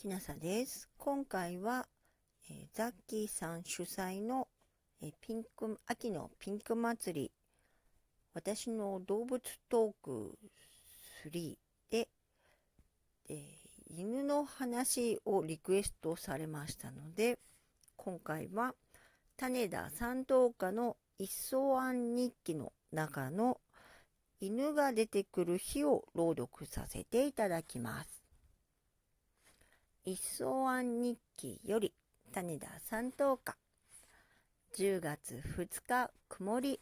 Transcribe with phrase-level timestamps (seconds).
[0.00, 0.88] きなさです。
[0.96, 1.86] 今回は、
[2.48, 4.48] えー、ザッキーさん主催の、
[5.02, 7.32] えー、ピンク秋のピンク祭り
[8.32, 10.38] 私の動物トーク
[11.30, 11.54] 3
[11.90, 12.08] で、
[13.28, 13.36] えー、
[13.90, 17.38] 犬の話をリクエストされましたので
[17.96, 18.72] 今回は
[19.36, 23.60] 種田三等家の一層庵日記の中の
[24.40, 28.19] 犬が出てくる日を朗読させていただきます。
[30.06, 31.92] 一層庵日記より
[32.32, 33.54] 種田三等家
[34.74, 36.80] 10月2日曇り。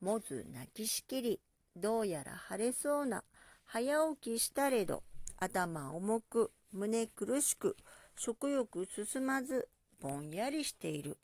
[0.00, 1.40] もず泣きしきり。
[1.76, 3.24] どうやら晴れそうな。
[3.64, 5.02] 早起きしたれど。
[5.36, 6.50] 頭重く。
[6.72, 7.76] 胸苦しく。
[8.16, 9.68] 食欲進まず。
[10.00, 11.18] ぼんやりしている。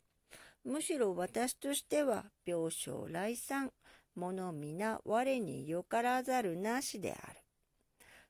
[0.63, 3.71] むしろ私としては病床来産。
[4.15, 7.39] 物皆我によからざるなしである。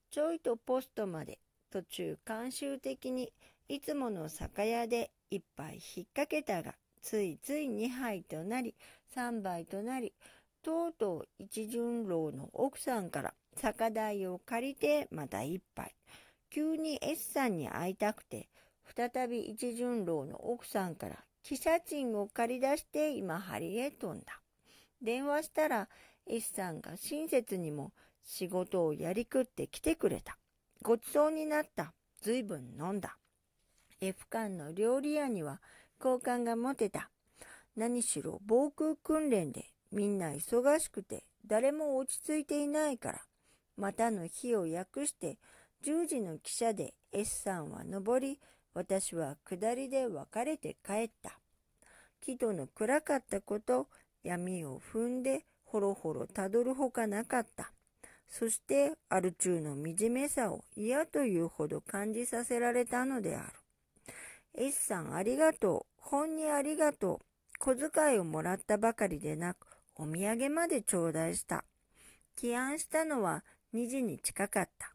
[0.09, 1.39] ちょいとポストまで。
[1.71, 3.31] 途中慣習的に
[3.69, 8.75] いつもの酒屋で一杯引っ掛けたがついつい2杯となり
[9.15, 10.13] 3杯となり
[10.61, 15.95] とうとう一巡郎の奥さんから酒代を借りてまた一杯。
[16.49, 18.49] 急に S さんに会いたくて
[18.95, 24.41] 再び一巡郎の奥さんから汽車賃を借り出して今針へ飛んだ。
[25.01, 25.87] 電話したら
[26.27, 30.37] S さんが親切にも仕事をやりくって来てくれた。
[30.83, 31.93] ごちそうになった。
[32.21, 33.17] ずいぶん飲んだ。
[33.99, 35.61] F 館の料理屋には
[35.99, 37.11] 好感が持てた。
[37.75, 43.21] 何しろ防空訓練でみんな忙しくて誰も落ち着いていないから。
[43.77, 45.37] またの日を訳して
[45.85, 48.39] 10時の汽車で S さんは登り、
[48.73, 51.37] 私は下りで別れて帰った。
[52.21, 53.87] 木戸の暗かったこと、
[54.23, 57.71] 闇を踏んでほろほろたどるほかなかった。
[58.31, 63.53] そしてアル中の惨めさを嫌というほど感じさせられたのである。
[64.55, 65.91] S さんありがとう。
[65.97, 67.19] 本にありがとう。
[67.59, 71.65] 小遣いをもらったばかりでなく、お土産まで頂戴した。
[72.35, 73.43] 起案したのは
[73.73, 74.93] 2時に近かった。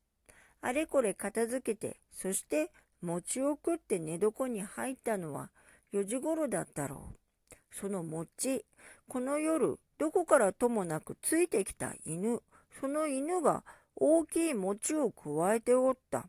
[0.62, 2.70] あれこれ片付けて、そして
[3.02, 5.50] 餅を食って寝床に入ったのは
[5.92, 7.54] 4時頃だったろう。
[7.70, 8.64] その餅、
[9.08, 12.40] この夜、どこからともなくついてきた犬、
[12.80, 13.64] その犬が
[13.94, 16.28] 大きい餅をくわえておった。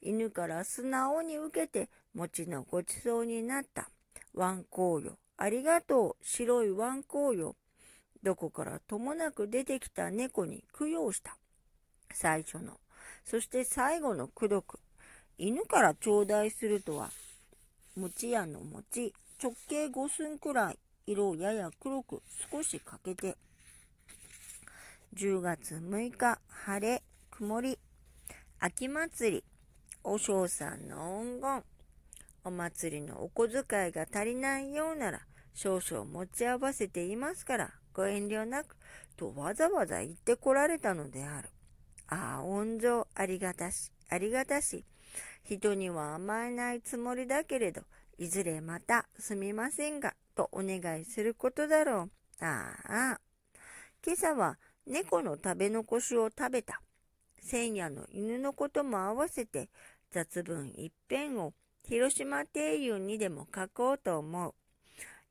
[0.00, 3.88] 犬から素直に受けて餅のごちそうになった。
[4.34, 5.18] ワンコウよ。
[5.36, 6.24] ありがとう。
[6.24, 7.56] 白いワンコウよ。
[8.22, 11.36] どこからともなく出てきた猫に供養した。
[12.12, 12.78] 最初の。
[13.24, 14.78] そして最後の功徳。
[15.36, 17.10] 犬から頂戴するとは、
[17.96, 19.12] 餅屋の餅、
[19.42, 23.36] 直径5寸くらい、色やや黒く少し欠けて、
[25.14, 27.78] 10月6日、晴れ、曇り、
[28.58, 29.44] 秋祭り、
[30.02, 31.64] お尚さんの黄金、
[32.42, 35.20] お祭りのお小遣いが足りないようなら、
[35.54, 38.76] 少々持ち合わせていますから、ご遠慮なく、
[39.16, 41.48] とわざわざ言ってこられたのである。
[42.08, 44.84] ああ、温情ありがたし、ありがたし、
[45.44, 47.82] 人には甘えないつもりだけれど、
[48.18, 52.08] いずれまたすみませんが、とお願いすることだろ
[52.40, 52.44] う。
[52.44, 53.20] ああ、
[54.04, 56.80] 今朝は猫の食べ残しを食べた。
[57.40, 59.68] 千夜の犬のことも合わせて
[60.10, 61.52] 雑文一編を
[61.86, 64.54] 広島庭園にでも書こうと思う。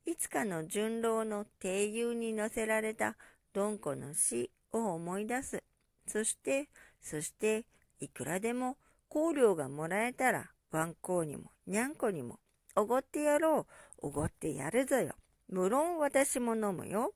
[0.06, 3.16] いつかの純老の庭園に載せられた
[3.54, 5.64] ドンコの詩を思い出す。
[6.08, 6.70] そして、
[7.02, 7.66] そして、
[8.00, 8.78] いくらでも
[9.10, 12.40] 香料がもらえたら、ワンコにもにゃんこにも、
[12.76, 13.68] おごってやろ
[14.02, 15.16] う、おごってやるぞよ。
[15.48, 17.14] 無論私も飲むよ。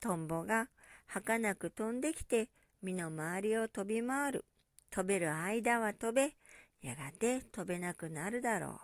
[0.00, 0.68] トンボが
[1.14, 2.48] 儚く飛んできて
[2.82, 4.46] 身の回りを飛び回る。
[4.90, 6.34] 飛べる間は飛べ、
[6.80, 8.78] やがて飛べなくなるだろう。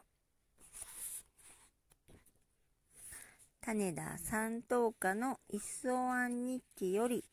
[3.63, 7.25] 種田三等家の一層庵日記より、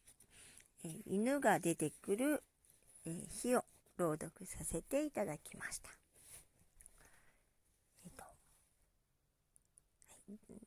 [0.85, 2.43] え犬が出てくる、
[3.05, 3.65] え日を
[3.97, 5.89] 朗読させていただきました。
[8.05, 8.23] えっと、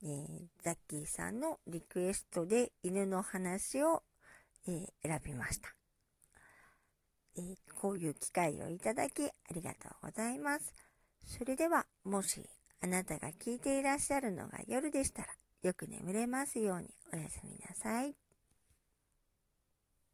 [0.05, 4.03] えー、ザッキーさんのリクエストで犬の話を
[4.69, 5.75] えー、選びました、
[7.39, 10.75] えー、こういう機会をいただきありがとうございます。
[11.27, 12.49] それでは、もし
[12.81, 15.29] あなたが聞いていらっしゃるのが夜でしたら、
[15.63, 18.28] よく眠れますようにおやすみなさい。